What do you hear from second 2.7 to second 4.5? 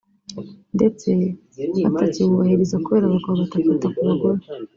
kubera abagabo batakita ku bagore